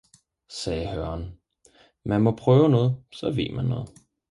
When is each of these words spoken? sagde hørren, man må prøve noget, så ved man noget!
sagde 0.49 0.87
hørren, 0.87 1.39
man 2.03 2.21
må 2.21 2.35
prøve 2.35 2.69
noget, 2.69 3.03
så 3.11 3.31
ved 3.31 3.49
man 3.51 3.65
noget! 3.65 3.89